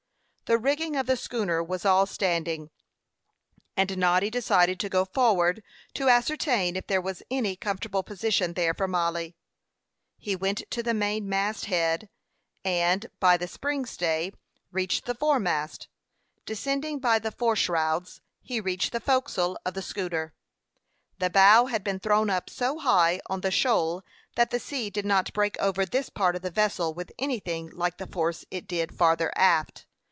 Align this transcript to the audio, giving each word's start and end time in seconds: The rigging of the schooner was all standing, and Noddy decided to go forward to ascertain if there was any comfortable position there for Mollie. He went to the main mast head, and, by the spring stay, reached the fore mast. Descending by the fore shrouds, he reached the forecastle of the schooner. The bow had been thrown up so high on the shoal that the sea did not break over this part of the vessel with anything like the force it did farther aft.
The 0.51 0.57
rigging 0.57 0.97
of 0.97 1.05
the 1.05 1.15
schooner 1.15 1.63
was 1.63 1.85
all 1.85 2.05
standing, 2.05 2.71
and 3.77 3.97
Noddy 3.97 4.29
decided 4.29 4.81
to 4.81 4.89
go 4.89 5.05
forward 5.05 5.63
to 5.93 6.09
ascertain 6.09 6.75
if 6.75 6.87
there 6.87 6.99
was 6.99 7.23
any 7.31 7.55
comfortable 7.55 8.03
position 8.03 8.51
there 8.53 8.73
for 8.73 8.85
Mollie. 8.85 9.33
He 10.17 10.35
went 10.35 10.69
to 10.71 10.83
the 10.83 10.93
main 10.93 11.29
mast 11.29 11.67
head, 11.67 12.09
and, 12.65 13.05
by 13.21 13.37
the 13.37 13.47
spring 13.47 13.85
stay, 13.85 14.33
reached 14.73 15.05
the 15.05 15.15
fore 15.15 15.39
mast. 15.39 15.87
Descending 16.45 16.99
by 16.99 17.17
the 17.17 17.31
fore 17.31 17.55
shrouds, 17.55 18.19
he 18.41 18.59
reached 18.59 18.91
the 18.91 18.99
forecastle 18.99 19.57
of 19.65 19.73
the 19.73 19.81
schooner. 19.81 20.33
The 21.17 21.29
bow 21.29 21.67
had 21.67 21.81
been 21.81 22.01
thrown 22.01 22.29
up 22.29 22.49
so 22.49 22.77
high 22.77 23.21
on 23.27 23.39
the 23.39 23.51
shoal 23.51 24.03
that 24.35 24.51
the 24.51 24.59
sea 24.59 24.89
did 24.89 25.05
not 25.05 25.31
break 25.31 25.57
over 25.61 25.85
this 25.85 26.09
part 26.09 26.35
of 26.35 26.41
the 26.41 26.51
vessel 26.51 26.93
with 26.93 27.13
anything 27.17 27.69
like 27.69 27.99
the 27.99 28.07
force 28.11 28.43
it 28.51 28.67
did 28.67 28.97
farther 28.97 29.31
aft. 29.37 29.85